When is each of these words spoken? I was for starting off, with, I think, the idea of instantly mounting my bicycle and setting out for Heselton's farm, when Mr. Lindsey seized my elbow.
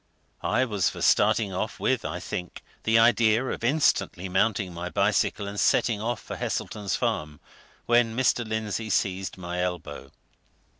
I 0.41 0.65
was 0.65 0.89
for 0.89 0.99
starting 1.03 1.53
off, 1.53 1.79
with, 1.79 2.05
I 2.05 2.19
think, 2.19 2.63
the 2.85 2.97
idea 2.97 3.45
of 3.45 3.63
instantly 3.63 4.27
mounting 4.29 4.73
my 4.73 4.89
bicycle 4.89 5.47
and 5.47 5.59
setting 5.59 5.99
out 6.01 6.17
for 6.17 6.37
Heselton's 6.37 6.95
farm, 6.95 7.39
when 7.85 8.17
Mr. 8.17 8.43
Lindsey 8.43 8.89
seized 8.89 9.37
my 9.37 9.61
elbow. 9.61 10.09